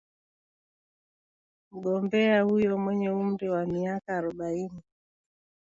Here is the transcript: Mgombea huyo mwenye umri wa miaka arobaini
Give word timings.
Mgombea 1.71 2.41
huyo 2.45 2.77
mwenye 2.77 3.09
umri 3.09 3.49
wa 3.49 3.65
miaka 3.65 4.17
arobaini 4.17 4.81